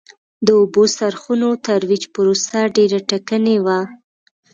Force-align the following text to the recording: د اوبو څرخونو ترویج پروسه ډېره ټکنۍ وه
د 0.45 0.47
اوبو 0.59 0.83
څرخونو 0.97 1.49
ترویج 1.65 2.03
پروسه 2.13 2.59
ډېره 2.75 2.99
ټکنۍ 3.09 3.57
وه 3.65 3.79